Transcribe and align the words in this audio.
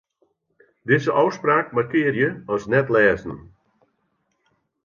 Dizze 0.89 1.11
ôfspraak 1.21 1.67
markearje 1.75 2.29
as 2.53 2.63
net-lêzen. 2.71 3.37